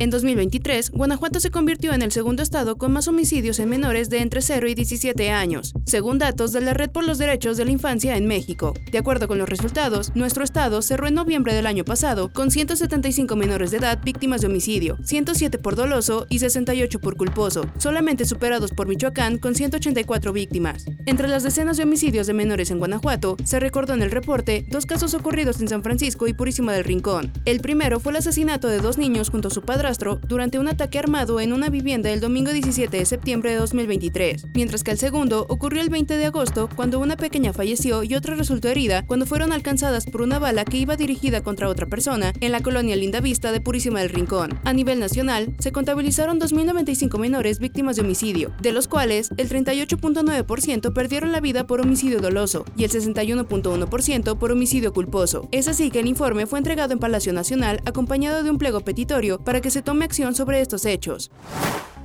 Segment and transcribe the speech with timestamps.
[0.00, 4.18] En 2023, Guanajuato se convirtió en el segundo estado con más homicidios en menores de
[4.22, 7.70] entre 0 y 17 años, según datos de la Red por los Derechos de la
[7.70, 8.74] Infancia en México.
[8.90, 13.36] De acuerdo con los resultados, nuestro estado cerró en noviembre del año pasado con 175
[13.36, 18.72] menores de edad víctimas de homicidio, 107 por doloso y 68 por culposo, solamente superados
[18.72, 20.86] por Michoacán con 184 víctimas.
[21.06, 24.86] Entre las decenas de homicidios de menores en Guanajuato, se recordó en el reporte dos
[24.86, 27.32] casos ocurridos en San Francisco y Purísima del Rincón.
[27.44, 29.83] El primero fue el asesinato de dos niños junto a su padre
[30.26, 34.82] durante un ataque armado en una vivienda el domingo 17 de septiembre de 2023, mientras
[34.82, 38.68] que el segundo ocurrió el 20 de agosto cuando una pequeña falleció y otra resultó
[38.68, 42.62] herida cuando fueron alcanzadas por una bala que iba dirigida contra otra persona en la
[42.62, 44.58] colonia Linda Vista de Purísima del Rincón.
[44.64, 50.94] A nivel nacional, se contabilizaron 2.095 menores víctimas de homicidio, de los cuales el 38.9%
[50.94, 55.46] perdieron la vida por homicidio doloso y el 61.1% por homicidio culposo.
[55.52, 59.40] Es así que el informe fue entregado en Palacio Nacional acompañado de un pliego petitorio
[59.40, 61.32] para que se tome acción sobre estos hechos.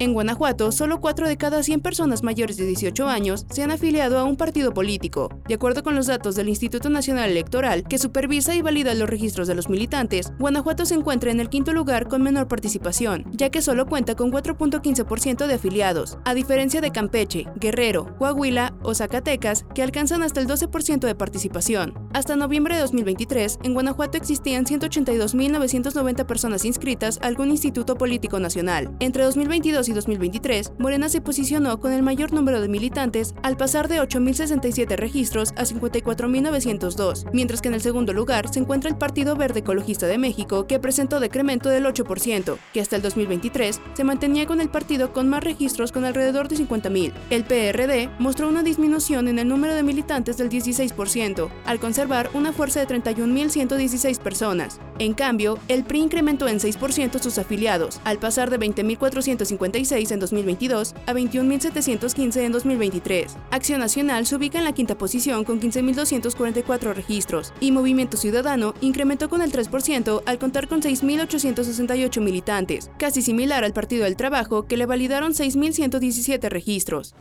[0.00, 4.16] En Guanajuato, solo 4 de cada 100 personas mayores de 18 años se han afiliado
[4.18, 5.28] a un partido político.
[5.48, 9.48] De acuerdo con los datos del Instituto Nacional Electoral, que supervisa y valida los registros
[9.48, 13.60] de los militantes, Guanajuato se encuentra en el quinto lugar con menor participación, ya que
[13.60, 19.82] solo cuenta con 4.15% de afiliados, a diferencia de Campeche, Guerrero, Coahuila o Zacatecas, que
[19.82, 22.08] alcanzan hasta el 12% de participación.
[22.14, 28.94] Hasta noviembre de 2023, en Guanajuato existían 182.990 personas inscritas a algún instituto político nacional.
[29.00, 33.88] Entre 2022 y 2023, Morena se posicionó con el mayor número de militantes al pasar
[33.88, 39.36] de 8.067 registros a 54.902, mientras que en el segundo lugar se encuentra el Partido
[39.36, 44.46] Verde Ecologista de México, que presentó decremento del 8%, que hasta el 2023 se mantenía
[44.46, 47.12] con el partido con más registros con alrededor de 50.000.
[47.30, 52.52] El PRD mostró una disminución en el número de militantes del 16%, al conservar una
[52.52, 54.80] fuerza de 31.116 personas.
[55.00, 60.94] En cambio, el PRI incrementó en 6% sus afiliados, al pasar de 20.450 en 2022
[61.06, 63.36] a 21.715 en 2023.
[63.50, 69.28] Acción Nacional se ubica en la quinta posición con 15.244 registros y Movimiento Ciudadano incrementó
[69.28, 74.76] con el 3% al contar con 6.868 militantes, casi similar al Partido del Trabajo que
[74.76, 77.14] le validaron 6.117 registros.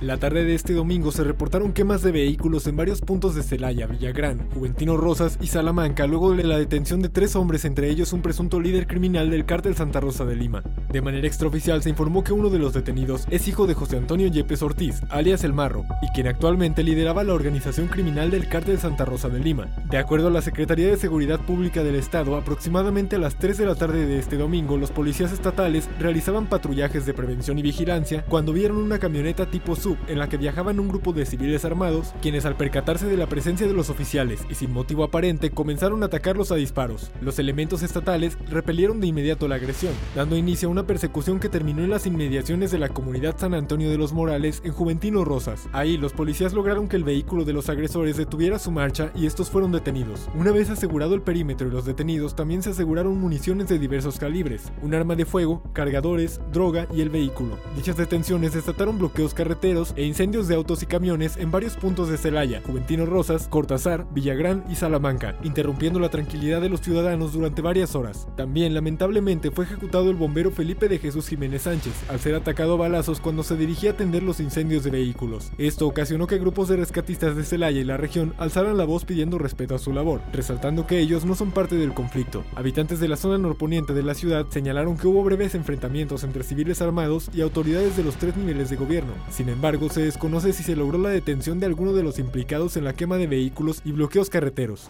[0.00, 3.86] La tarde de este domingo se reportaron quemas de vehículos en varios puntos de Celaya,
[3.86, 8.22] Villagrán, Juventino Rosas y Salamanca luego de la detención de tres hombres, entre ellos un
[8.22, 10.62] presunto líder criminal del cártel Santa Rosa de Lima.
[10.90, 14.26] De manera extraoficial se informó que uno de los detenidos es hijo de José Antonio
[14.26, 19.04] Yepes Ortiz, alias El Marro, y quien actualmente lideraba la organización criminal del cártel Santa
[19.04, 19.68] Rosa de Lima.
[19.88, 23.66] De acuerdo a la Secretaría de Seguridad Pública del Estado, aproximadamente a las 3 de
[23.66, 28.52] la tarde de este domingo, los policías estatales realizaban patrullajes de prevención y vigilancia cuando
[28.52, 32.44] vieron una camioneta tipo SUV en la que viajaban un grupo de civiles armados, quienes
[32.46, 36.50] al percatarse de la presencia de los oficiales y sin motivo aparente comenzaron a atacarlos
[36.50, 37.12] a disparos.
[37.20, 41.82] Los elementos estatales repelieron de inmediato la agresión, dando inicio a una persecución que terminó
[41.82, 45.68] en las inmediaciones de la comunidad San Antonio de los Morales en Juventino Rosas.
[45.72, 49.50] Ahí los policías lograron que el vehículo de los agresores detuviera su marcha y estos
[49.50, 50.28] fueron detenidos.
[50.34, 54.72] Una vez asegurado el perímetro y los detenidos, también se aseguraron municiones de diversos calibres,
[54.82, 57.58] un arma de fuego, cargadores, droga y el vehículo.
[57.76, 62.18] Dichas detenciones desataron bloqueos carreteros e incendios de autos y camiones en varios puntos de
[62.18, 67.94] Celaya, Juventino Rosas, Cortázar, Villagrán y Salamanca, interrumpiendo la tranquilidad de los ciudadanos durante varias
[67.94, 68.28] horas.
[68.36, 72.76] También, lamentablemente, fue ejecutado el bombero Felipe de Jesús Jiménez Sánchez, al ser atacado a
[72.76, 75.50] balazos cuando se dirigía a atender los incendios de vehículos.
[75.58, 79.38] Esto ocasionó que grupos de rescatistas de Celaya y la región alzaran la voz pidiendo
[79.38, 82.44] respeto a su labor, resaltando que ellos no son parte del conflicto.
[82.54, 86.80] Habitantes de la zona norponiente de la ciudad señalaron que hubo breves enfrentamientos entre civiles
[86.80, 89.12] armados y autoridades de los tres niveles de gobierno.
[89.30, 92.84] Sin embargo, se desconoce si se logró la detención de alguno de los implicados en
[92.84, 94.88] la quema de vehículos y bloqueos carreteros.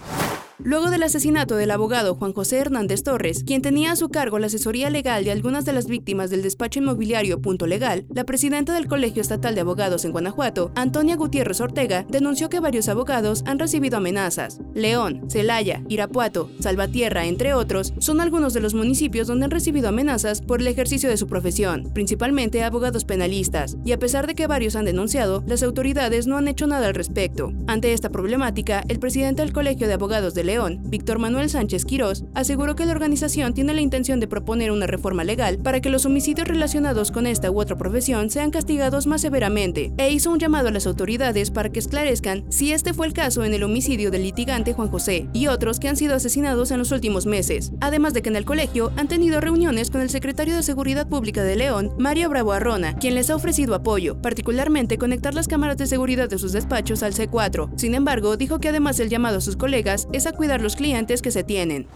[0.63, 4.49] Luego del asesinato del abogado Juan José Hernández Torres, quien tenía a su cargo la
[4.49, 8.87] asesoría legal de algunas de las víctimas del despacho inmobiliario Punto Legal, la presidenta del
[8.87, 13.97] Colegio Estatal de Abogados en Guanajuato, Antonia Gutiérrez Ortega, denunció que varios abogados han recibido
[13.97, 14.61] amenazas.
[14.75, 20.43] León, Celaya, Irapuato, Salvatierra, entre otros, son algunos de los municipios donde han recibido amenazas
[20.43, 24.77] por el ejercicio de su profesión, principalmente abogados penalistas, y a pesar de que varios
[24.77, 27.51] han denunciado, las autoridades no han hecho nada al respecto.
[27.67, 32.25] Ante esta problemática, el presidente del Colegio de Abogados de León, Víctor Manuel Sánchez Quirós,
[32.35, 36.07] aseguró que la organización tiene la intención de proponer una reforma legal para que los
[36.07, 40.67] homicidios relacionados con esta u otra profesión sean castigados más severamente, e hizo un llamado
[40.67, 44.25] a las autoridades para que esclarezcan si este fue el caso en el homicidio del
[44.25, 48.23] litigante Juan José y otros que han sido asesinados en los últimos meses, además de
[48.23, 51.93] que en el colegio han tenido reuniones con el secretario de Seguridad Pública de León,
[51.97, 56.39] Mario Bravo Arrona, quien les ha ofrecido apoyo, particularmente conectar las cámaras de seguridad de
[56.39, 57.71] sus despachos al C4.
[57.77, 61.21] Sin embargo, dijo que además el llamado a sus colegas es a cuidar los clientes
[61.21, 61.87] que se tienen.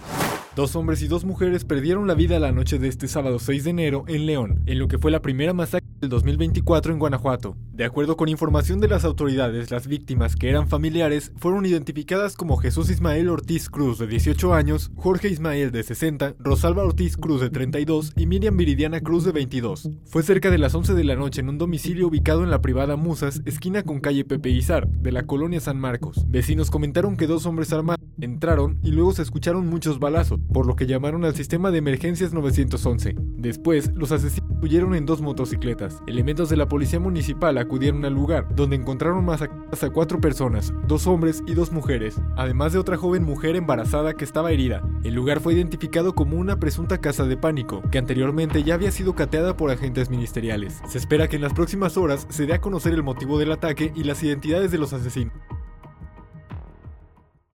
[0.55, 3.71] Dos hombres y dos mujeres perdieron la vida la noche de este sábado 6 de
[3.71, 7.57] enero en León, en lo que fue la primera masacre del 2024 en Guanajuato.
[7.73, 12.59] De acuerdo con información de las autoridades, las víctimas, que eran familiares, fueron identificadas como
[12.59, 17.49] Jesús Ismael Ortiz Cruz, de 18 años, Jorge Ismael, de 60, Rosalba Ortiz Cruz, de
[17.49, 19.89] 32 y Miriam Viridiana Cruz, de 22.
[20.05, 22.97] Fue cerca de las 11 de la noche en un domicilio ubicado en la privada
[22.97, 26.27] Musas, esquina con calle Pepe Izar, de la colonia San Marcos.
[26.29, 30.77] Vecinos comentaron que dos hombres armados entraron y luego se escucharon muchos balazos, por lo
[30.77, 33.17] que llamaron al sistema de emergencias 911.
[33.19, 35.94] Después, los asesinos huyeron en dos motocicletas.
[36.07, 41.07] Elementos de la policía municipal acudieron al lugar, donde encontraron masacradas a cuatro personas, dos
[41.07, 44.83] hombres y dos mujeres, además de otra joven mujer embarazada que estaba herida.
[45.03, 49.15] El lugar fue identificado como una presunta casa de pánico, que anteriormente ya había sido
[49.15, 50.81] cateada por agentes ministeriales.
[50.87, 53.93] Se espera que en las próximas horas se dé a conocer el motivo del ataque
[53.95, 55.33] y las identidades de los asesinos.